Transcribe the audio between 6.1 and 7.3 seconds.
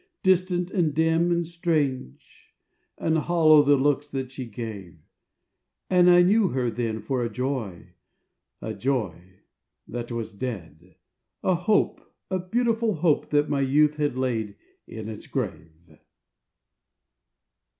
knew her then for a